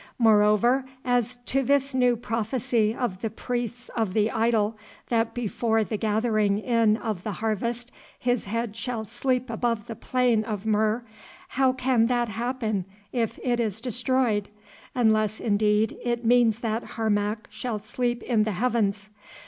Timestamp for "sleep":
9.05-9.47, 17.77-18.23